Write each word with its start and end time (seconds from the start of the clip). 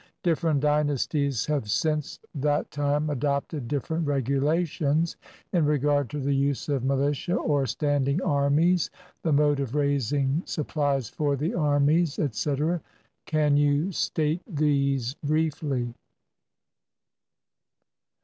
Different 0.23 0.61
dynasties 0.61 1.45
have 1.45 1.69
since 1.69 2.19
that 2.33 2.71
time 2.71 3.11
adopted 3.11 3.67
different 3.67 4.07
regulations 4.07 5.15
in 5.53 5.63
regard 5.63 6.09
to 6.09 6.19
the 6.19 6.33
use 6.33 6.69
of 6.69 6.83
militia 6.83 7.35
or 7.35 7.67
standing 7.67 8.19
armies, 8.23 8.89
the 9.21 9.31
mode 9.31 9.59
of 9.59 9.75
raising 9.75 10.41
sup 10.47 10.69
plies 10.69 11.07
for 11.07 11.35
the 11.35 11.53
army, 11.53 12.01
etc. 12.17 12.81
Can 13.27 13.57
you 13.57 13.91
state 13.91 14.41
these 14.47 15.13
briefly? 15.23 15.93